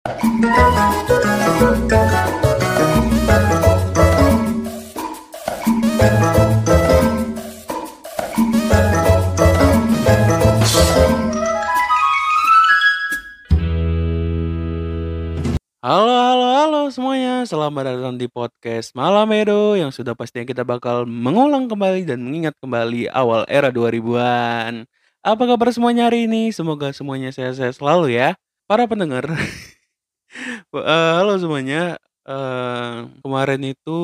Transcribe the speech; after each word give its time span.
Halo 0.00 0.16
halo 16.16 16.46
halo 16.48 16.80
semuanya, 16.88 17.44
selamat 17.44 17.84
datang 17.92 18.16
di 18.16 18.24
podcast 18.24 18.96
Malam 18.96 19.28
Edo 19.36 19.76
yang 19.76 19.92
sudah 19.92 20.16
pastinya 20.16 20.48
kita 20.48 20.64
bakal 20.64 21.04
mengulang 21.04 21.68
kembali 21.68 22.08
dan 22.08 22.24
mengingat 22.24 22.56
kembali 22.64 23.12
awal 23.12 23.44
era 23.52 23.68
2000-an. 23.68 24.88
Apa 25.20 25.42
kabar 25.44 25.68
semuanya 25.76 26.08
hari 26.08 26.24
ini? 26.24 26.48
Semoga 26.56 26.88
semuanya 26.96 27.28
sehat-sehat 27.36 27.76
selalu 27.76 28.16
ya. 28.16 28.40
Para 28.64 28.88
pendengar. 28.88 29.28
Eh, 30.30 31.12
halo 31.18 31.34
semuanya. 31.42 31.98
Eh, 32.22 32.96
kemarin 33.22 33.62
itu 33.74 33.98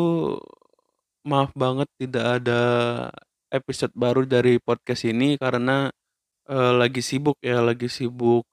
maaf 1.27 1.51
banget 1.55 1.89
tidak 1.99 2.43
ada 2.43 2.61
episode 3.51 3.93
baru 3.95 4.23
dari 4.27 4.59
podcast 4.63 5.07
ini 5.07 5.39
karena 5.39 5.91
eh, 6.51 6.73
lagi 6.75 7.03
sibuk 7.05 7.39
ya, 7.43 7.63
lagi 7.63 7.87
sibuk 7.91 8.47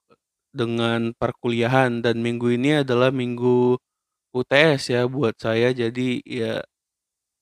dengan 0.54 1.12
perkuliahan 1.18 2.02
dan 2.04 2.22
minggu 2.22 2.54
ini 2.54 2.82
adalah 2.86 3.10
minggu 3.14 3.78
UTS 4.34 4.94
ya 4.94 5.02
buat 5.10 5.34
saya 5.38 5.70
jadi 5.74 6.22
ya 6.26 6.62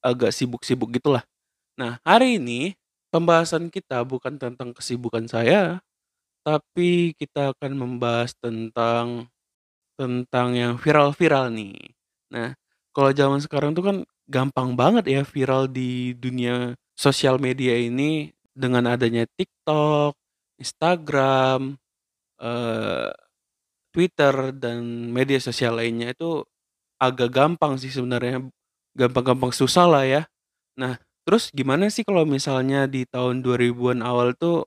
agak 0.05 0.33
sibuk-sibuk 0.34 0.92
gitulah. 0.97 1.25
Nah, 1.80 2.01
hari 2.05 2.41
ini 2.41 2.77
pembahasan 3.12 3.69
kita 3.73 4.05
bukan 4.05 4.37
tentang 4.41 4.73
kesibukan 4.77 5.25
saya, 5.28 5.80
tapi 6.45 7.17
kita 7.20 7.55
akan 7.56 7.73
membahas 7.77 8.34
tentang 8.41 9.28
tentang 9.98 10.56
yang 10.56 10.74
viral-viral 10.80 11.52
nih. 11.52 11.77
Nah, 12.33 12.56
kalau 12.96 13.10
zaman 13.12 13.41
sekarang 13.42 13.73
tuh 13.77 13.84
kan 13.84 13.96
gampang 14.30 14.75
banget 14.78 15.05
ya 15.11 15.22
viral 15.27 15.69
di 15.69 16.14
dunia 16.17 16.77
sosial 16.97 17.36
media 17.42 17.77
ini 17.77 18.33
dengan 18.52 18.89
adanya 18.89 19.25
TikTok, 19.36 20.17
Instagram, 20.61 21.77
eh, 22.42 23.11
Twitter 23.92 24.56
dan 24.56 25.11
media 25.12 25.39
sosial 25.42 25.77
lainnya 25.80 26.17
itu 26.17 26.45
agak 27.00 27.30
gampang 27.34 27.77
sih 27.80 27.92
sebenarnya, 27.92 28.45
gampang-gampang 28.97 29.52
susah 29.55 29.86
lah 29.91 30.05
ya. 30.06 30.22
Nah, 30.78 30.97
terus 31.27 31.50
gimana 31.55 31.89
sih 31.92 32.05
kalau 32.06 32.24
misalnya 32.28 32.86
di 32.91 33.05
tahun 33.08 33.42
2000-an 33.45 34.00
awal 34.05 34.34
tuh 34.36 34.67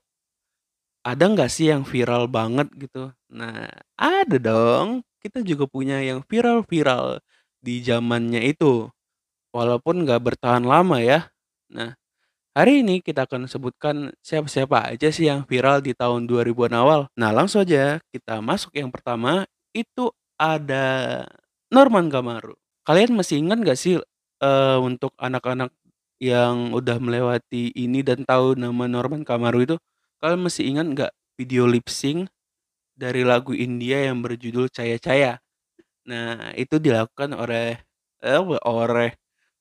ada 1.06 1.24
nggak 1.30 1.50
sih 1.52 1.70
yang 1.72 1.86
viral 1.86 2.26
banget 2.30 2.66
gitu? 2.76 3.12
Nah, 3.30 3.68
ada 3.98 4.36
dong. 4.40 5.06
Kita 5.26 5.42
juga 5.42 5.66
punya 5.66 5.98
yang 5.98 6.22
viral-viral 6.22 7.18
di 7.58 7.82
zamannya 7.82 8.46
itu. 8.46 8.86
Walaupun 9.50 10.06
nggak 10.06 10.22
bertahan 10.22 10.62
lama 10.62 11.02
ya. 11.02 11.26
Nah, 11.66 11.98
Hari 12.56 12.80
ini 12.80 13.04
kita 13.04 13.28
akan 13.28 13.44
sebutkan 13.44 14.16
siapa-siapa 14.24 14.96
aja 14.96 15.12
sih 15.12 15.28
yang 15.28 15.44
viral 15.44 15.84
di 15.84 15.92
tahun 15.92 16.24
2000-an 16.24 16.72
awal. 16.72 17.04
Nah, 17.12 17.28
langsung 17.28 17.60
aja 17.60 18.00
kita 18.08 18.40
masuk 18.40 18.72
yang 18.72 18.88
pertama, 18.88 19.44
itu 19.76 20.08
ada 20.40 21.28
Norman 21.68 22.08
Kamaru. 22.08 22.56
Kalian 22.80 23.12
masih 23.12 23.44
ingat 23.44 23.60
gak 23.60 23.76
sih 23.76 24.00
eh, 24.40 24.78
untuk 24.80 25.12
anak-anak 25.20 25.68
yang 26.16 26.72
udah 26.72 26.96
melewati 26.96 27.76
ini 27.76 28.00
dan 28.00 28.24
tahu 28.24 28.56
nama 28.56 28.88
Norman 28.88 29.20
Kamaru 29.20 29.68
itu, 29.68 29.76
kalian 30.24 30.40
masih 30.40 30.64
ingat 30.64 30.86
nggak 30.88 31.12
video 31.36 31.68
lip 31.68 31.92
sync 31.92 32.32
dari 32.96 33.22
lagu 33.22 33.52
India 33.52 34.08
yang 34.08 34.24
berjudul 34.24 34.72
Caya 34.72 34.96
Caya? 34.96 35.32
Nah, 36.08 36.54
itu 36.56 36.80
dilakukan 36.80 37.34
oleh 37.36 37.78
eh 38.24 38.40
oleh 38.40 39.10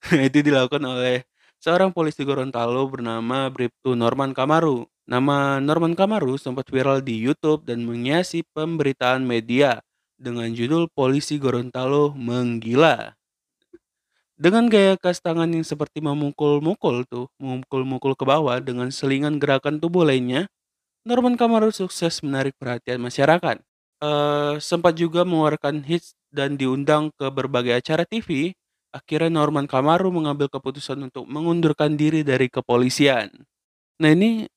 itu 0.28 0.40
dilakukan 0.46 0.84
oleh 0.86 1.26
seorang 1.60 1.92
polisi 1.92 2.24
Gorontalo 2.24 2.88
bernama 2.88 3.50
Bribtu 3.52 3.98
Norman 3.98 4.32
Kamaru. 4.32 4.88
Nama 5.06 5.62
Norman 5.62 5.94
Kamaru 5.94 6.38
sempat 6.42 6.66
viral 6.74 7.06
di 7.06 7.18
YouTube 7.22 7.66
dan 7.70 7.86
menghiasi 7.86 8.42
pemberitaan 8.58 9.22
media 9.22 9.82
dengan 10.18 10.50
judul 10.50 10.90
Polisi 10.90 11.38
Gorontalo 11.38 12.16
Menggila. 12.18 13.14
Dengan 14.36 14.68
gaya 14.68 15.00
kas 15.00 15.24
tangan 15.24 15.48
yang 15.48 15.64
seperti 15.64 16.04
memukul-mukul 16.04 17.08
tuh, 17.08 17.32
memukul-mukul 17.40 18.20
ke 18.20 18.28
bawah 18.28 18.60
dengan 18.60 18.92
selingan 18.92 19.40
gerakan 19.40 19.80
tubuh 19.80 20.04
lainnya, 20.04 20.52
Norman 21.06 21.38
Kamaru 21.38 21.70
sukses 21.70 22.22
menarik 22.26 22.58
perhatian 22.58 22.98
masyarakat. 23.02 23.62
Eh, 24.02 24.54
sempat 24.60 24.98
juga 24.98 25.22
mengeluarkan 25.24 25.86
hits 25.86 26.18
dan 26.34 26.58
diundang 26.60 27.14
ke 27.16 27.30
berbagai 27.32 27.78
acara 27.80 28.04
TV 28.04 28.54
Akhirnya 28.96 29.28
Norman 29.28 29.68
Kamaru 29.68 30.08
mengambil 30.08 30.48
keputusan 30.48 30.96
untuk 31.12 31.28
mengundurkan 31.28 32.00
diri 32.00 32.24
dari 32.24 32.48
kepolisian. 32.48 33.28
Nah 34.00 34.10
ini 34.16 34.48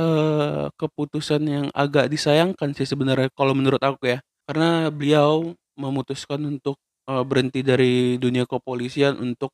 eh, 0.00 0.64
keputusan 0.72 1.42
yang 1.44 1.66
agak 1.76 2.08
disayangkan 2.08 2.72
sih 2.72 2.88
sebenarnya 2.88 3.28
kalau 3.36 3.52
menurut 3.52 3.80
aku 3.84 4.16
ya. 4.16 4.18
Karena 4.48 4.88
beliau 4.88 5.52
memutuskan 5.76 6.40
untuk 6.48 6.80
eh, 7.08 7.24
berhenti 7.24 7.60
dari 7.60 8.16
dunia 8.16 8.48
kepolisian 8.48 9.20
untuk 9.20 9.52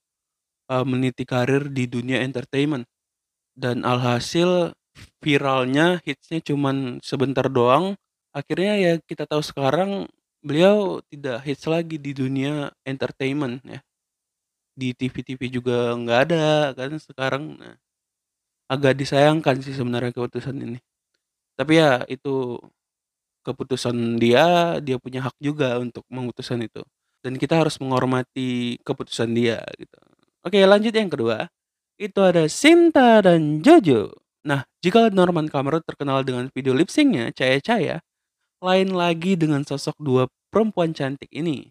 eh, 0.70 0.84
meniti 0.86 1.24
karir 1.28 1.68
di 1.72 1.90
dunia 1.90 2.22
entertainment. 2.24 2.86
Dan 3.56 3.82
alhasil 3.82 4.72
viralnya 5.22 6.00
hitsnya 6.06 6.40
cuman 6.42 7.02
sebentar 7.02 7.46
doang. 7.50 7.96
Akhirnya 8.34 8.74
ya 8.78 8.92
kita 9.02 9.24
tahu 9.26 9.42
sekarang 9.42 10.06
beliau 10.44 11.02
tidak 11.10 11.42
hits 11.46 11.66
lagi 11.66 11.98
di 11.98 12.14
dunia 12.14 12.70
entertainment 12.86 13.60
ya 13.66 13.80
di 14.78 14.94
TV-TV 14.94 15.42
juga 15.50 15.98
nggak 15.98 16.20
ada 16.30 16.70
kan 16.78 16.94
sekarang. 17.02 17.58
Nah, 17.58 17.74
agak 18.70 18.94
disayangkan 18.94 19.58
sih 19.58 19.74
sebenarnya 19.74 20.14
keputusan 20.14 20.54
ini. 20.62 20.78
Tapi 21.58 21.72
ya 21.82 22.06
itu 22.06 22.62
keputusan 23.42 24.20
dia, 24.22 24.78
dia 24.78 24.96
punya 25.02 25.26
hak 25.26 25.34
juga 25.42 25.82
untuk 25.82 26.06
memutuskan 26.06 26.62
itu. 26.62 26.86
Dan 27.18 27.34
kita 27.34 27.58
harus 27.58 27.82
menghormati 27.82 28.78
keputusan 28.86 29.34
dia 29.34 29.58
gitu. 29.74 29.98
Oke, 30.46 30.62
lanjut 30.62 30.94
yang 30.94 31.10
kedua. 31.10 31.50
Itu 31.98 32.22
ada 32.22 32.46
Sinta 32.46 33.18
dan 33.18 33.58
Jojo. 33.58 34.14
Nah, 34.48 34.64
jika 34.80 35.12
Norman 35.12 35.52
Kamaru 35.52 35.84
terkenal 35.84 36.24
dengan 36.24 36.48
video 36.56 36.72
lip 36.72 36.88
syncnya 36.88 37.28
Caya-Caya, 37.36 38.00
lain 38.64 38.96
lagi 38.96 39.36
dengan 39.36 39.60
sosok 39.60 40.00
dua 40.00 40.24
perempuan 40.48 40.96
cantik 40.96 41.28
ini 41.28 41.68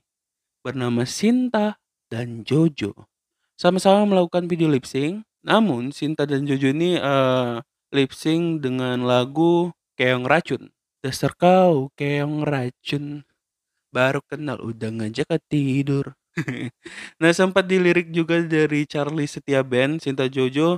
bernama 0.62 1.02
Sinta 1.10 1.82
dan 2.14 2.46
Jojo. 2.46 3.10
Sama-sama 3.58 4.06
melakukan 4.06 4.46
video 4.46 4.70
lip 4.70 4.86
sync, 4.86 5.26
namun 5.42 5.90
Sinta 5.90 6.30
dan 6.30 6.46
Jojo 6.46 6.70
ini 6.70 7.02
uh, 7.02 7.66
lip 7.90 8.14
sync 8.14 8.62
dengan 8.62 9.10
lagu 9.10 9.74
Keong 9.98 10.30
Racun. 10.30 10.70
Dasar 11.02 11.34
kau 11.34 11.90
keong 11.98 12.46
racun, 12.46 13.26
baru 13.90 14.22
kenal 14.22 14.62
udah 14.62 14.94
ngajak 14.94 15.30
tidur. 15.50 16.14
nah 17.22 17.34
sempat 17.34 17.66
dilirik 17.66 18.14
juga 18.14 18.38
dari 18.46 18.86
Charlie 18.86 19.26
Setia 19.26 19.66
Band, 19.66 20.06
Sinta 20.06 20.30
Jojo 20.30 20.78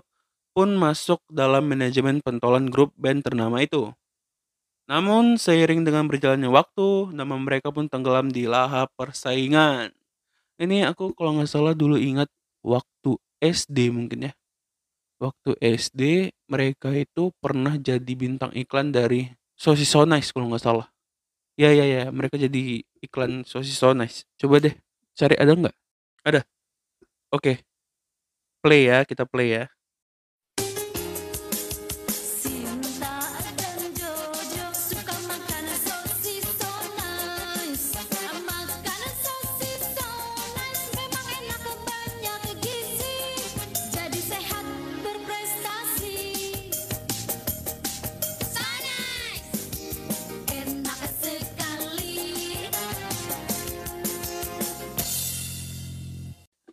pun 0.51 0.75
masuk 0.75 1.21
dalam 1.29 1.65
manajemen 1.69 2.19
pentolan 2.23 2.67
grup 2.67 2.91
band 2.97 3.25
ternama 3.25 3.61
itu. 3.63 3.93
Namun 4.89 5.37
seiring 5.37 5.85
dengan 5.85 6.09
berjalannya 6.09 6.49
waktu, 6.49 7.13
nama 7.13 7.37
mereka 7.37 7.69
pun 7.69 7.85
tenggelam 7.85 8.33
di 8.33 8.49
lahap 8.49 8.89
persaingan. 8.97 9.93
Ini 10.59 10.89
aku 10.89 11.13
kalau 11.13 11.37
nggak 11.39 11.49
salah 11.49 11.77
dulu 11.77 11.95
ingat 11.95 12.27
waktu 12.65 13.15
SD 13.39 13.93
mungkin 13.93 14.27
ya. 14.27 14.31
Waktu 15.19 15.55
SD 15.61 16.31
mereka 16.49 16.91
itu 16.95 17.31
pernah 17.43 17.75
jadi 17.79 18.13
bintang 18.15 18.51
iklan 18.55 18.91
dari 18.91 19.27
sosis 19.55 19.87
so 19.91 20.03
nice 20.07 20.31
kalau 20.33 20.49
nggak 20.51 20.63
salah. 20.63 20.87
Ya 21.59 21.71
ya 21.75 21.85
ya 21.85 22.03
mereka 22.09 22.39
jadi 22.39 22.81
iklan 23.03 23.45
sosis 23.45 23.75
so 23.77 23.91
nice. 23.93 24.25
Coba 24.41 24.63
deh 24.63 24.75
cari 25.15 25.35
ada 25.37 25.53
nggak? 25.55 25.75
Ada. 26.25 26.41
Oke. 27.31 27.61
Play 28.63 28.91
ya 28.91 29.03
kita 29.07 29.23
play 29.27 29.49
ya. 29.55 29.63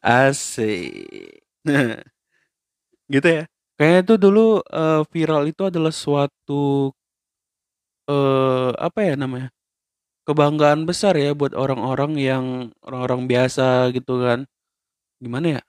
Asik. 0.06 1.42
Gitu 3.12 3.28
ya. 3.28 3.42
Kayaknya 3.76 4.02
tuh 4.08 4.18
dulu 4.24 4.40
uh, 4.72 5.02
viral 5.12 5.42
itu 5.50 5.62
adalah 5.68 5.92
suatu 5.92 6.90
uh, 8.10 8.70
apa 8.78 9.00
ya 9.06 9.14
namanya? 9.18 9.50
kebanggaan 10.28 10.84
besar 10.90 11.14
ya 11.18 11.32
buat 11.38 11.54
orang-orang 11.54 12.12
yang 12.18 12.44
orang-orang 12.86 13.30
biasa 13.30 13.90
gitu 13.96 14.12
kan. 14.26 14.40
Gimana 15.22 15.46
ya? 15.58 15.62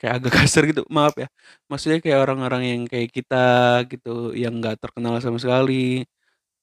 Kayak 0.00 0.14
agak 0.22 0.32
kasar 0.46 0.62
gitu, 0.70 0.82
maaf 0.92 1.14
ya. 1.18 1.28
Maksudnya 1.70 1.98
kayak 2.04 2.20
orang-orang 2.24 2.62
yang 2.70 2.82
kayak 2.90 3.10
kita 3.10 3.46
gitu, 3.90 4.32
yang 4.38 4.54
nggak 4.62 4.78
terkenal 4.82 5.18
sama 5.24 5.38
sekali, 5.42 6.06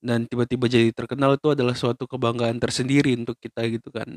dan 0.04 0.26
tiba-tiba 0.30 0.66
jadi 0.72 0.90
terkenal 0.96 1.38
itu 1.40 1.48
adalah 1.56 1.76
suatu 1.78 2.06
kebanggaan 2.10 2.58
tersendiri 2.64 3.18
untuk 3.20 3.38
kita 3.42 3.62
gitu 3.72 3.90
kan. 3.94 4.10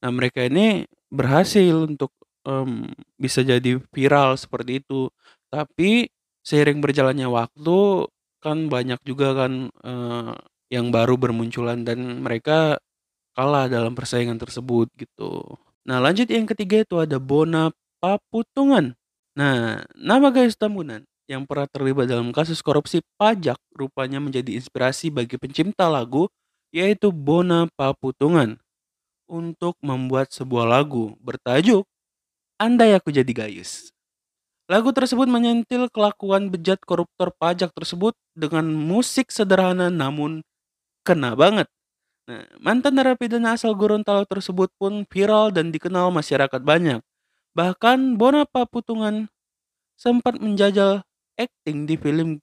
Nah 0.00 0.10
mereka 0.12 0.44
ini 0.44 0.88
berhasil 1.12 1.74
untuk 1.74 2.12
um, 2.44 2.88
bisa 3.20 3.44
jadi 3.44 3.80
viral 3.92 4.36
seperti 4.40 4.80
itu. 4.84 5.12
Tapi 5.52 6.08
seiring 6.40 6.80
berjalannya 6.80 7.28
waktu 7.28 8.08
kan 8.40 8.72
banyak 8.72 9.00
juga 9.04 9.36
kan 9.36 9.68
uh, 9.84 10.32
yang 10.72 10.88
baru 10.88 11.20
bermunculan 11.20 11.84
dan 11.84 12.24
mereka 12.24 12.80
kalah 13.36 13.68
dalam 13.68 13.92
persaingan 13.92 14.40
tersebut 14.40 14.88
gitu. 14.96 15.44
Nah 15.84 16.00
lanjut 16.00 16.30
yang 16.30 16.48
ketiga 16.48 16.82
itu 16.82 16.96
ada 16.96 17.20
Bona 17.20 17.68
Paputungan. 18.00 18.96
Nah 19.36 19.84
nama 19.98 20.28
Gayus 20.32 20.56
Tambunan 20.56 21.04
yang 21.28 21.44
pernah 21.46 21.68
terlibat 21.70 22.10
dalam 22.10 22.34
kasus 22.34 22.58
korupsi 22.64 23.04
pajak 23.20 23.60
rupanya 23.76 24.18
menjadi 24.18 24.56
inspirasi 24.56 25.12
bagi 25.12 25.36
pencipta 25.36 25.86
lagu 25.86 26.26
yaitu 26.74 27.12
Bona 27.12 27.68
Paputungan 27.76 28.58
untuk 29.30 29.78
membuat 29.78 30.34
sebuah 30.34 30.66
lagu 30.66 31.14
bertajuk 31.22 31.86
Andai 32.58 32.98
Aku 32.98 33.14
Jadi 33.14 33.30
Gayus. 33.30 33.94
Lagu 34.66 34.90
tersebut 34.90 35.30
menyentil 35.30 35.86
kelakuan 35.90 36.50
bejat 36.50 36.82
koruptor 36.82 37.30
pajak 37.38 37.70
tersebut 37.70 38.18
dengan 38.34 38.66
musik 38.66 39.30
sederhana 39.30 39.90
namun 39.90 40.42
kena 41.06 41.38
banget. 41.38 41.70
Nah, 42.30 42.46
mantan 42.62 42.94
narapidana 42.94 43.58
asal 43.58 43.74
Gorontalo 43.74 44.22
tersebut 44.22 44.70
pun 44.78 45.02
viral 45.10 45.50
dan 45.50 45.74
dikenal 45.74 46.14
masyarakat 46.14 46.62
banyak. 46.62 47.02
Bahkan 47.58 48.14
Bona 48.14 48.46
Paputungan 48.46 49.26
sempat 49.98 50.38
menjajal 50.38 51.02
acting 51.34 51.90
di 51.90 51.98
film 51.98 52.38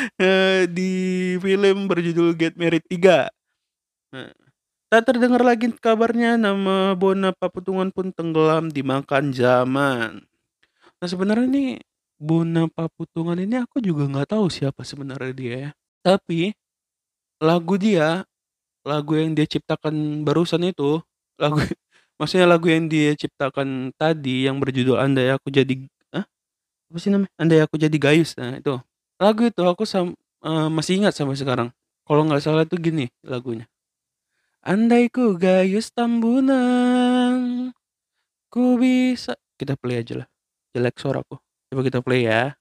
di 0.76 0.92
film 1.38 1.86
berjudul 1.86 2.36
Get 2.36 2.54
Married 2.56 2.84
3. 2.88 3.28
Nah, 4.10 4.32
tak 4.90 5.02
terdengar 5.06 5.42
lagi 5.44 5.70
kabarnya 5.70 6.34
nama 6.34 6.98
Bona 6.98 7.30
Paputungan 7.30 7.94
pun 7.94 8.10
tenggelam 8.10 8.72
dimakan 8.72 9.30
zaman. 9.30 10.26
Nah 11.00 11.08
sebenarnya 11.08 11.46
nih 11.46 11.70
Bona 12.20 12.68
Paputungan 12.68 13.38
ini 13.38 13.62
aku 13.62 13.80
juga 13.80 14.04
nggak 14.04 14.36
tahu 14.36 14.50
siapa 14.50 14.82
sebenarnya 14.84 15.32
dia 15.32 15.54
ya. 15.56 15.70
Tapi 16.02 16.52
lagu 17.40 17.74
dia, 17.80 18.24
lagu 18.84 19.16
yang 19.16 19.32
dia 19.32 19.48
ciptakan 19.48 20.26
barusan 20.26 20.66
itu, 20.68 21.00
lagu 21.40 21.56
maksudnya 22.20 22.44
lagu 22.50 22.68
yang 22.68 22.90
dia 22.90 23.16
ciptakan 23.16 23.94
tadi 23.96 24.44
yang 24.44 24.60
berjudul 24.60 25.00
Andai 25.00 25.32
Aku 25.32 25.48
Jadi? 25.48 25.88
Apa 26.90 26.98
sih 26.98 27.14
namanya? 27.14 27.30
Andai 27.38 27.62
Aku 27.62 27.78
Jadi 27.78 27.96
Gayus. 28.02 28.34
Nah, 28.34 28.58
itu. 28.58 28.74
Lagu 29.20 29.44
itu 29.44 29.60
aku 29.68 29.84
sam, 29.84 30.16
uh, 30.40 30.72
masih 30.72 30.96
ingat 30.96 31.12
sampai 31.12 31.36
sekarang. 31.36 31.68
Kalau 32.08 32.24
nggak 32.24 32.40
salah 32.40 32.64
itu 32.64 32.80
gini 32.80 33.12
lagunya. 33.20 33.68
Andai 34.64 35.12
ku 35.12 35.36
gayus 35.36 35.92
tambunan, 35.92 37.68
ku 38.48 38.80
bisa. 38.80 39.36
Kita 39.60 39.76
play 39.76 40.00
aja 40.00 40.24
lah. 40.24 40.28
Jelek 40.72 40.96
suaraku. 40.96 41.36
Coba 41.68 41.80
kita 41.84 42.00
play 42.00 42.24
ya. 42.24 42.56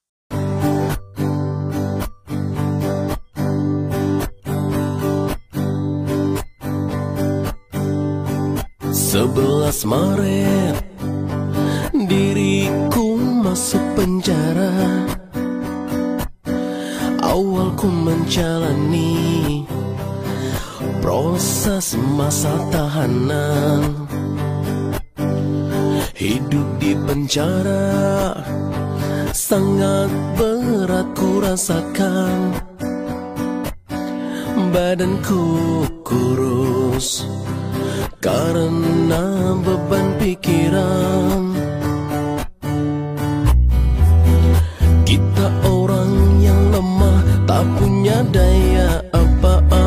Sebelas 8.91 9.87
Maret 9.87 10.75
Diriku 11.95 13.17
masuk 13.17 13.81
penjara 13.97 15.07
Awal 17.29 17.77
ku 17.77 17.85
menjalani 17.85 19.61
Proses 20.97 21.93
masa 22.17 22.57
tahanan. 22.73 24.09
Hidup 26.17 26.67
di 26.81 26.97
penjara 26.97 28.33
Sangat 29.29 30.09
berat 30.41 31.07
ku 31.13 31.37
rasakan. 31.37 32.57
Badanku 34.73 35.45
kurus 36.01 37.29
Karena 38.17 39.53
beban 39.61 40.17
pikiran 40.17 41.48
day 48.23 48.75
up, 48.75 49.05
up, 49.13 49.71
up. 49.71 49.78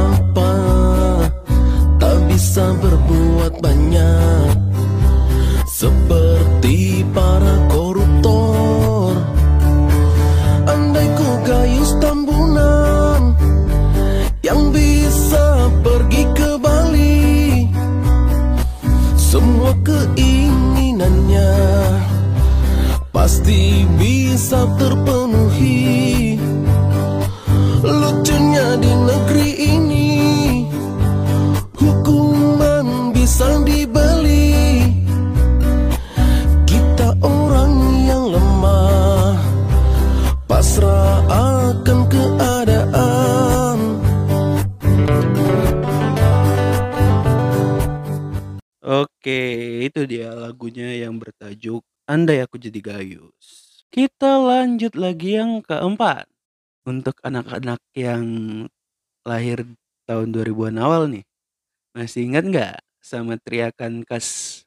Andai 52.12 52.44
Aku 52.44 52.60
Jadi 52.60 52.84
Gayus. 52.84 53.81
Kita 53.88 54.36
lanjut 54.36 54.92
lagi 55.00 55.40
yang 55.40 55.64
keempat. 55.64 56.28
Untuk 56.84 57.16
anak-anak 57.24 57.81
yang 57.96 58.24
lahir 59.24 59.64
tahun 60.04 60.28
2000-an 60.36 60.76
awal 60.76 61.08
nih. 61.08 61.24
Masih 61.96 62.28
ingat 62.28 62.44
nggak 62.44 62.76
sama 63.00 63.40
teriakan 63.40 64.04
khas 64.04 64.60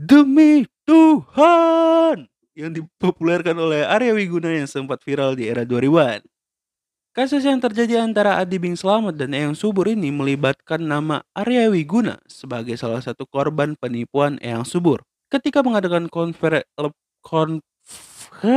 Demi 0.00 0.64
Tuhan 0.88 2.24
yang 2.56 2.72
dipopulerkan 2.72 3.60
oleh 3.60 3.84
Arya 3.84 4.16
Wiguna 4.16 4.48
yang 4.48 4.64
sempat 4.64 5.04
viral 5.04 5.36
di 5.36 5.44
era 5.44 5.68
2000-an. 5.68 6.24
Kasus 7.12 7.44
yang 7.44 7.60
terjadi 7.60 8.00
antara 8.00 8.40
Adi 8.40 8.56
Bing 8.56 8.80
Slamet 8.80 9.20
dan 9.20 9.36
Eyang 9.36 9.52
Subur 9.52 9.92
ini 9.92 10.08
melibatkan 10.08 10.80
nama 10.80 11.20
Arya 11.36 11.68
Wiguna 11.68 12.16
sebagai 12.24 12.80
salah 12.80 13.04
satu 13.04 13.28
korban 13.28 13.76
penipuan 13.76 14.40
Eyang 14.40 14.64
Subur. 14.64 15.07
Ketika 15.28 15.60
mengadakan 15.60 16.08
konfer 16.08 16.64
kon 17.20 17.60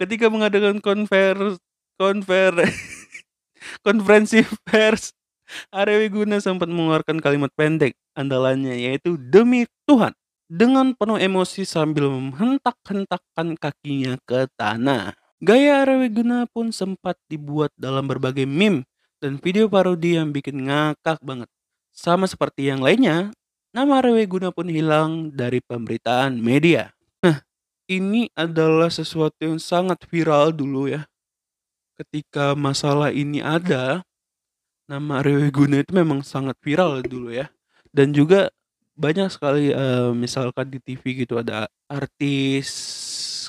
ketika 0.00 0.26
mengadakan 0.28 0.78
konfer 0.78 1.58
konfer 1.98 2.52
konferensi 3.86 4.44
pers 4.62 5.16
Arya 5.72 6.04
Wiguna 6.04 6.38
sempat 6.38 6.68
mengeluarkan 6.68 7.24
kalimat 7.24 7.48
pendek 7.56 7.96
andalannya 8.12 8.76
yaitu 8.76 9.16
demi 9.16 9.64
Tuhan 9.88 10.12
dengan 10.48 10.92
penuh 10.92 11.16
emosi 11.16 11.64
sambil 11.64 12.08
menghentak-hentakkan 12.08 13.56
kakinya 13.56 14.20
ke 14.28 14.48
tanah. 14.56 15.16
Gaya 15.40 15.84
Arya 15.84 16.04
Wiguna 16.04 16.44
pun 16.50 16.70
sempat 16.70 17.16
dibuat 17.32 17.72
dalam 17.80 18.04
berbagai 18.04 18.44
meme 18.44 18.84
dan 19.18 19.40
video 19.40 19.66
parodi 19.66 20.20
yang 20.20 20.30
bikin 20.30 20.68
ngakak 20.68 21.20
banget. 21.24 21.48
Sama 21.94 22.30
seperti 22.30 22.70
yang 22.70 22.78
lainnya, 22.78 23.34
nama 23.74 24.00
Arya 24.00 24.24
Wiguna 24.24 24.48
pun 24.50 24.66
hilang 24.68 25.32
dari 25.32 25.60
pemberitaan 25.62 26.38
media. 26.38 26.92
Nah, 27.24 27.42
ini 27.90 28.28
adalah 28.36 28.88
sesuatu 28.88 29.38
yang 29.40 29.60
sangat 29.60 30.02
viral 30.08 30.52
dulu 30.52 30.88
ya. 30.90 31.04
Ketika 31.98 32.54
masalah 32.54 33.10
ini 33.10 33.42
ada, 33.42 34.06
nama 34.86 35.20
Arya 35.20 35.48
Wiguna 35.48 35.82
itu 35.82 35.92
memang 35.92 36.22
sangat 36.22 36.54
viral 36.62 37.02
dulu 37.04 37.34
ya. 37.34 37.50
Dan 37.90 38.14
juga 38.14 38.52
banyak 38.98 39.30
sekali 39.30 39.70
uh, 39.72 40.10
misalkan 40.12 40.68
di 40.70 40.78
TV 40.82 41.26
gitu 41.26 41.38
ada 41.38 41.70
artis 41.86 42.68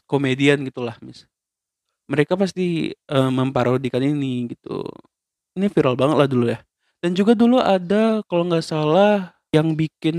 komedian 0.05 0.61
gitulah 0.65 0.93
mis 1.01 1.29
mereka 2.09 2.33
pasti, 2.33 2.89
eee, 2.91 3.29
memparodikan 3.29 4.01
ini 4.01 4.49
gitu. 4.49 4.81
Ini 5.53 5.69
viral 5.69 5.93
banget 5.93 6.17
lah 6.17 6.29
dulu 6.29 6.45
ya. 6.49 6.59
Dan 6.99 7.13
juga 7.13 7.37
dulu 7.37 7.61
ada 7.61 8.25
kalau 8.25 8.49
nggak 8.49 8.65
salah 8.65 9.38
yang 9.49 9.73
bikin 9.73 10.17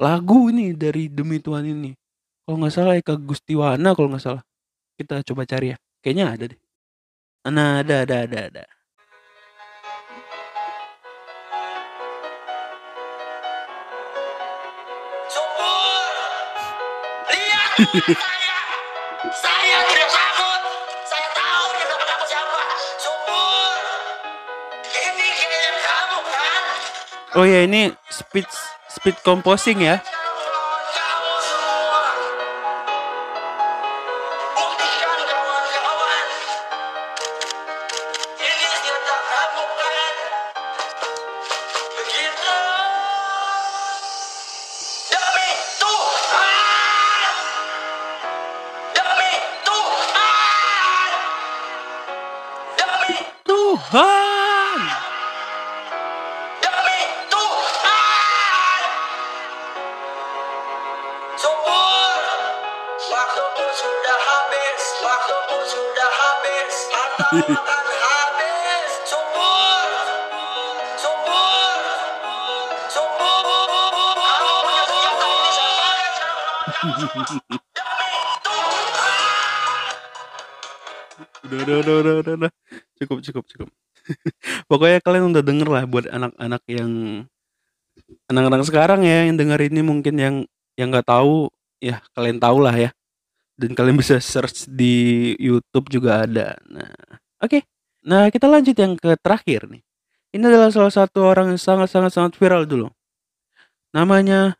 lagu 0.00 0.48
ini 0.48 0.72
dari 0.72 1.12
Demi 1.12 1.36
Tuhan 1.44 1.64
ini. 1.68 1.92
Kalau 2.44 2.56
nggak 2.56 2.72
salah 2.72 2.96
Eka 2.96 3.14
Gustiwana 3.20 3.92
kalau 3.92 4.08
nggak 4.08 4.24
salah. 4.24 4.42
Kita 4.96 5.20
coba 5.24 5.44
cari 5.44 5.76
ya. 5.76 5.78
Kayaknya 6.00 6.24
ada 6.32 6.44
deh. 6.48 6.60
Nah, 7.52 7.84
ada 7.84 7.94
ada 8.04 8.16
ada 8.24 8.38
ada. 8.48 8.64
Subur. 15.28 16.12
Lihat 17.28 17.72
saya. 17.84 18.56
Saya 19.36 19.78
tidak 19.84 20.08
takut. 20.08 20.60
Saya 21.04 21.28
tahu 21.36 21.64
dia 21.76 21.84
tidak 21.84 22.08
takut 22.08 22.26
siapa. 22.28 22.60
Subur. 22.96 23.76
Ini 24.96 25.26
kayaknya 25.28 25.72
kamu 25.84 26.18
kan? 26.24 26.62
Oh 27.36 27.44
ya 27.44 27.68
ini 27.68 27.99
speed 28.20 28.48
speed 28.92 29.16
composing 29.24 29.80
ya. 29.80 29.96
Kamu 53.90 54.19
Udah 67.30 67.38
udah 81.46 81.76
udah 81.78 81.94
udah 82.02 82.14
udah. 82.18 82.34
udah. 82.34 82.52
Cukup 82.98 83.22
cukup 83.22 83.44
cukup. 83.46 83.68
Pokoknya 84.70 84.98
kalian 84.98 85.30
udah 85.30 85.42
denger 85.46 85.68
lah 85.70 85.86
buat 85.86 86.10
anak-anak 86.10 86.62
yang 86.66 86.90
anak-anak 88.26 88.66
sekarang 88.66 89.06
ya 89.06 89.30
yang 89.30 89.38
denger 89.38 89.70
ini 89.70 89.86
mungkin 89.86 90.18
yang 90.18 90.36
yang 90.74 90.90
nggak 90.90 91.06
tahu 91.06 91.46
ya 91.78 92.02
kalian 92.10 92.42
tahu 92.42 92.58
lah 92.58 92.74
ya 92.74 92.90
dan 93.60 93.76
kalian 93.76 94.00
bisa 94.00 94.16
search 94.16 94.64
di 94.64 95.36
YouTube 95.36 95.92
juga 95.92 96.24
ada. 96.24 96.56
Nah, 96.64 96.88
oke. 97.44 97.60
Nah, 98.08 98.32
kita 98.32 98.48
lanjut 98.48 98.72
yang 98.72 98.96
ke 98.96 99.12
terakhir 99.20 99.68
nih. 99.68 99.84
Ini 100.32 100.44
adalah 100.48 100.72
salah 100.72 100.88
satu 100.88 101.28
orang 101.28 101.52
yang 101.52 101.60
sangat 101.60 101.92
sangat 101.92 102.32
viral 102.40 102.64
dulu. 102.64 102.88
Namanya 103.92 104.56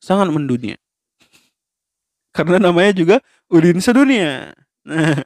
sangat 0.00 0.32
mendunia. 0.32 0.80
Karena 2.36 2.56
namanya 2.56 2.96
juga 2.96 3.16
Udin 3.52 3.84
Sedunia. 3.84 4.56
Nah, 4.88 5.20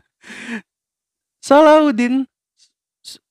Salahuddin 1.46 2.26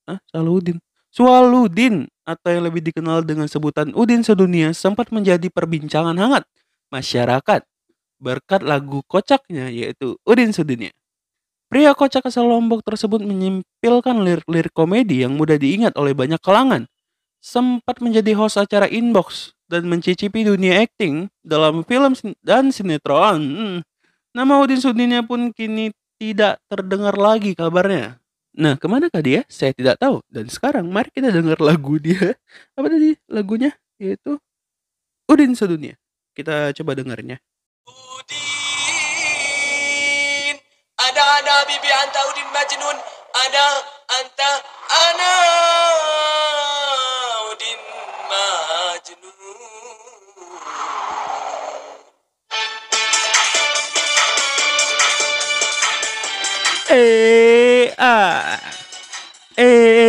ah, 0.07 0.23
Salahuddin 0.31 0.79
Sualudin 1.13 2.09
atau 2.25 2.49
yang 2.49 2.65
lebih 2.65 2.81
dikenal 2.89 3.21
dengan 3.21 3.45
sebutan 3.45 3.93
Udin 3.93 4.25
Sedunia 4.25 4.73
sempat 4.73 5.13
menjadi 5.13 5.45
perbincangan 5.51 6.17
hangat 6.17 6.47
masyarakat 6.89 7.61
berkat 8.23 8.63
lagu 8.63 9.03
kocaknya 9.03 9.67
yaitu 9.67 10.15
Udin 10.23 10.55
Sedunia. 10.55 10.95
Pria 11.67 11.91
kocak 11.91 12.23
asal 12.29 12.47
Lombok 12.47 12.85
tersebut 12.87 13.19
menyimpilkan 13.19 14.15
lirik-lirik 14.23 14.71
komedi 14.71 15.27
yang 15.27 15.35
mudah 15.35 15.59
diingat 15.59 15.97
oleh 15.99 16.15
banyak 16.15 16.39
kalangan. 16.39 16.87
Sempat 17.43 17.99
menjadi 17.99 18.31
host 18.39 18.55
acara 18.55 18.87
Inbox 18.87 19.51
dan 19.67 19.89
mencicipi 19.89 20.47
dunia 20.47 20.85
akting 20.85 21.27
dalam 21.43 21.83
film 21.83 22.15
dan 22.39 22.71
sinetron. 22.71 23.41
Nama 24.31 24.53
Udin 24.63 24.79
Sedunia 24.79 25.25
pun 25.27 25.51
kini 25.51 25.91
tidak 26.15 26.63
terdengar 26.71 27.17
lagi 27.19 27.51
kabarnya. 27.51 28.21
Nah, 28.53 28.77
ke 28.77 28.85
manakah 28.85 29.25
dia? 29.25 29.41
Saya 29.49 29.73
tidak 29.73 29.97
tahu. 29.97 30.21
Dan 30.29 30.45
sekarang 30.45 30.85
mari 30.87 31.09
kita 31.09 31.33
dengar 31.33 31.57
lagu 31.57 31.97
dia. 31.97 32.37
Apa 32.77 32.85
tadi 32.85 33.17
lagunya? 33.25 33.73
Yaitu 33.97 34.37
Udin 35.25 35.57
Sedunia. 35.57 35.97
Kita 36.37 36.69
coba 36.77 36.93
dengarnya. 36.93 37.41
Ada 41.33 41.65
bibi 41.65 41.89
anta 41.89 42.21
Udin 42.29 42.49
Majnun 42.53 42.97
Ada 43.33 43.67
anta 44.21 44.51
ana 45.09 45.33
Udin 47.49 47.81
Majnun 48.29 49.37
Eh 56.93 57.89
a. 57.97 58.13
Eh 59.57 59.65
eh 59.65 60.02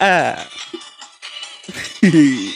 eh 0.00 0.34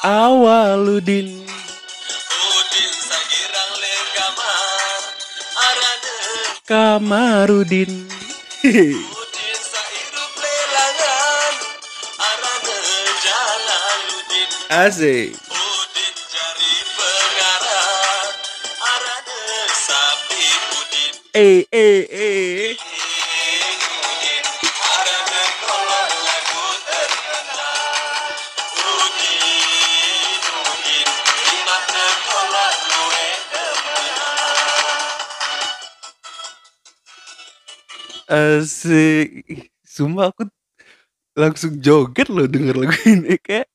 Awaludin. 0.00 1.28
Udin 1.44 2.92
sagirang 3.04 3.72
legamar 3.84 5.00
Arane 5.60 6.16
Kamarudin. 6.64 8.08
Udin 8.64 9.60
sairup 9.60 10.32
lelangan 10.40 11.54
Arane 12.16 12.80
Jalaluddin 13.20 14.48
Asik. 14.72 15.36
Eh 21.36 21.68
eh 21.68 22.08
eh. 22.08 22.89
Asik. 38.30 39.42
Sumpah 39.82 40.30
aku 40.30 40.46
langsung 41.34 41.78
joget 41.82 42.30
loh 42.30 42.46
denger 42.46 42.74
lagu 42.78 42.94
ini 43.10 43.34
kayak 43.42 43.66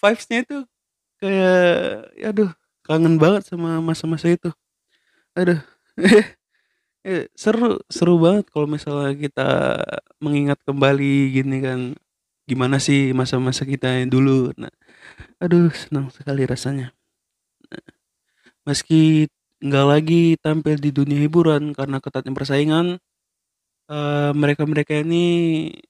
vibes-nya 0.00 0.38
itu 0.44 0.58
kayak 1.20 2.12
ya 2.16 2.26
aduh 2.32 2.50
kangen 2.86 3.16
banget 3.22 3.48
sama 3.48 3.80
masa-masa 3.84 4.28
itu. 4.32 4.50
Aduh. 5.38 5.60
Eh, 7.06 7.26
seru 7.42 7.80
seru 7.88 8.20
banget 8.20 8.50
kalau 8.52 8.66
misalnya 8.68 9.12
kita 9.16 9.48
mengingat 10.22 10.58
kembali 10.66 11.34
gini 11.34 11.56
kan 11.64 11.80
gimana 12.48 12.76
sih 12.80 13.12
masa-masa 13.16 13.64
kita 13.68 13.88
yang 14.04 14.10
dulu. 14.12 14.52
Nah, 14.60 14.72
aduh 15.42 15.70
senang 15.74 16.08
sekali 16.14 16.44
rasanya. 16.48 16.92
Nah, 17.72 17.84
meski 18.68 19.28
nggak 19.64 19.86
lagi 19.88 20.22
tampil 20.44 20.76
di 20.78 20.90
dunia 20.94 21.18
hiburan 21.26 21.74
karena 21.76 21.98
ketatnya 22.04 22.32
persaingan, 22.36 23.00
eee, 23.90 24.30
mereka-mereka 24.36 25.02
ini 25.04 25.24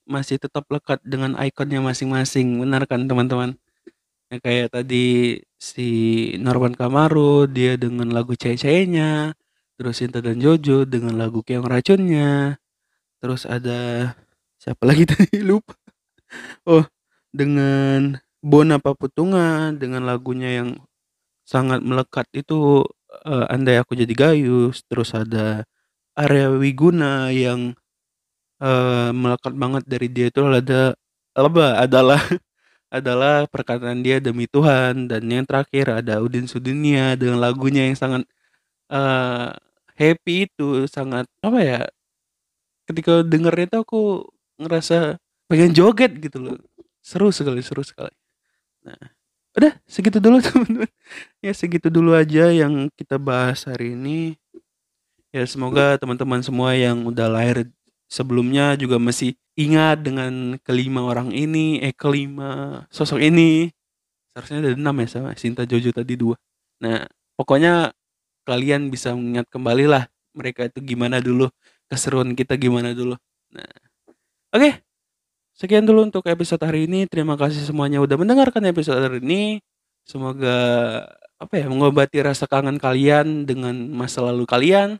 masih 0.08 0.38
tetap 0.42 0.64
lekat 0.70 1.02
dengan 1.04 1.34
ikonnya 1.38 1.80
masing-masing, 1.82 2.62
benar 2.62 2.86
kan 2.90 3.04
teman-teman? 3.10 3.58
Yang 4.32 4.40
kayak 4.44 4.68
tadi 4.76 5.06
si 5.60 5.88
Norman 6.40 6.74
Kamaru, 6.76 7.48
dia 7.50 7.76
dengan 7.80 8.10
lagu 8.12 8.34
Ceye-Ceyenya, 8.36 9.34
terus 9.78 10.00
Sinta 10.02 10.20
dan 10.24 10.38
Jojo 10.42 10.84
dengan 10.88 11.16
lagu 11.20 11.40
Keong 11.46 11.66
Racunnya, 11.68 12.58
terus 13.22 13.44
ada 13.48 14.12
siapa 14.60 14.84
lagi 14.88 15.04
tadi 15.12 15.40
lupa. 15.42 15.74
Oh, 16.68 16.84
dengan 17.34 18.20
Bona 18.44 18.78
Paputungan 18.78 19.74
dengan 19.76 20.06
lagunya 20.06 20.62
yang 20.62 20.78
sangat 21.48 21.80
melekat 21.84 22.28
itu 22.36 22.84
eh, 23.26 23.46
Andai 23.54 23.80
Aku 23.82 23.94
Jadi 23.98 24.14
Gayus, 24.14 24.84
terus 24.88 25.12
ada 25.16 25.64
Arya 26.18 26.50
Wiguna 26.54 27.30
yang 27.34 27.74
eh, 28.62 29.10
melekat 29.14 29.54
banget 29.54 29.84
dari 29.86 30.08
dia 30.10 30.26
itu 30.30 30.40
ada 30.46 30.94
apa 31.38 31.64
adalah 31.84 32.20
adalah 32.98 33.46
perkataan 33.50 34.00
dia 34.06 34.18
demi 34.22 34.46
Tuhan. 34.50 35.06
Dan 35.10 35.28
yang 35.30 35.44
terakhir 35.48 36.02
ada 36.02 36.20
Udin 36.24 36.46
Sudinia 36.50 37.14
dengan 37.18 37.38
lagunya 37.42 37.86
yang 37.88 37.96
sangat 37.98 38.22
eh, 38.92 39.48
happy 39.98 40.48
itu 40.50 40.86
sangat 40.90 41.26
apa 41.42 41.58
ya 41.62 41.80
ketika 42.88 43.20
dengernya 43.26 43.66
itu 43.68 43.78
aku 43.84 44.02
ngerasa 44.56 45.20
pengen 45.50 45.72
joget 45.76 46.12
gitu 46.18 46.38
loh. 46.40 46.58
Seru 47.04 47.28
sekali 47.34 47.60
seru 47.64 47.82
sekali. 47.84 48.14
Nah 48.86 49.18
udah 49.58 49.74
segitu 49.90 50.18
dulu 50.22 50.38
teman-teman. 50.46 50.90
Ya 51.42 51.52
segitu 51.52 51.88
dulu 51.90 52.14
aja 52.14 52.50
yang 52.52 52.88
kita 52.94 53.18
bahas 53.20 53.66
hari 53.66 53.94
ini. 53.98 54.38
Ya 55.28 55.44
semoga 55.44 56.00
teman-teman 56.00 56.40
semua 56.40 56.72
yang 56.72 57.04
udah 57.04 57.28
lahir 57.28 57.68
sebelumnya 58.08 58.74
juga 58.80 58.96
masih 58.96 59.36
ingat 59.54 60.00
dengan 60.02 60.56
kelima 60.64 61.04
orang 61.04 61.30
ini 61.30 61.78
eh 61.84 61.92
kelima 61.92 62.82
sosok 62.88 63.20
ini. 63.20 63.68
Seharusnya 64.32 64.58
ada 64.64 64.70
enam 64.74 64.96
ya 65.04 65.08
sama 65.08 65.30
Sinta 65.36 65.68
Jojo 65.68 65.92
tadi 65.92 66.16
dua. 66.16 66.34
Nah 66.82 67.04
pokoknya 67.36 67.92
kalian 68.48 68.88
bisa 68.88 69.12
mengingat 69.12 69.46
kembali 69.52 69.86
lah 69.86 70.08
mereka 70.32 70.66
itu 70.66 70.80
gimana 70.80 71.20
dulu 71.20 71.52
keseruan 71.90 72.32
kita 72.32 72.56
gimana 72.56 72.96
dulu. 72.96 73.14
Nah 73.52 73.68
oke. 74.56 74.82
Sekian 75.58 75.82
dulu 75.82 76.06
untuk 76.06 76.22
episode 76.30 76.62
hari 76.62 76.86
ini. 76.86 77.10
Terima 77.10 77.34
kasih 77.34 77.58
semuanya 77.66 77.98
udah 77.98 78.14
mendengarkan 78.14 78.62
episode 78.70 79.02
hari 79.02 79.18
ini. 79.18 79.58
Semoga 80.06 80.54
apa 81.38 81.54
ya 81.58 81.66
mengobati 81.66 82.22
rasa 82.22 82.46
kangen 82.46 82.78
kalian 82.78 83.42
dengan 83.46 83.74
masa 83.90 84.22
lalu 84.22 84.46
kalian 84.46 84.98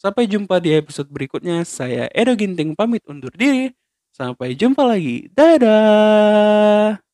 Sampai 0.00 0.24
jumpa 0.24 0.56
di 0.64 0.72
episode 0.72 1.12
berikutnya. 1.12 1.60
Saya 1.68 2.08
Edo 2.16 2.32
Ginting 2.32 2.72
pamit 2.72 3.04
undur 3.04 3.36
diri. 3.36 3.68
Sampai 4.16 4.56
jumpa 4.56 4.80
lagi. 4.80 5.28
Dadah. 5.36 7.09